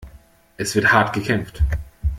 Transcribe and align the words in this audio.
Es 0.57 0.73
wird 0.73 0.91
hart 0.91 1.13
gekämpft. 1.13 1.61